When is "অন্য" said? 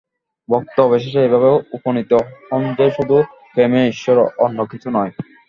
4.37-4.59